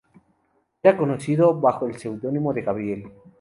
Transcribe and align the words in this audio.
Era 0.81 0.97
conocido, 0.97 1.59
bajo 1.61 1.85
el 1.85 1.95
seudónimo 1.95 2.53
de 2.55 2.63
"Gabriel". 2.63 3.11